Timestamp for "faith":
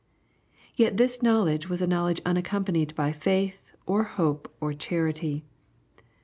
3.11-3.71